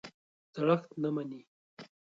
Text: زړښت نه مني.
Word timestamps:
زړښت 0.53 0.89
نه 1.01 1.09
مني. 1.15 1.41